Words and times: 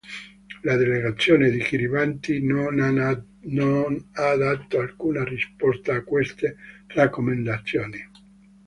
La 0.63 0.77
delegazione 0.77 1.51
di 1.51 1.59
Kiribati 1.59 2.41
non 2.43 2.79
ha 2.79 4.35
dato 4.35 4.79
alcuna 4.79 5.23
risposta 5.23 5.93
a 5.93 6.03
queste 6.03 6.55
raccomandazioni. 6.87 8.09